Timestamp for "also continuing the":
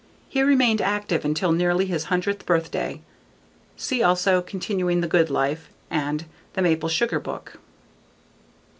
4.01-5.07